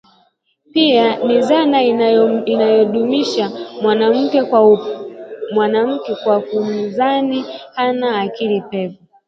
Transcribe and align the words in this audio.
Pia 0.73 1.15
ni 1.17 1.41
dhana 1.41 1.81
inayomdunisha 1.83 3.51
mwanamke 5.53 6.05
kwa 6.23 6.41
kumdhania 6.41 7.45
hana 7.75 8.19
akili 8.21 8.61
pevu 8.61 8.95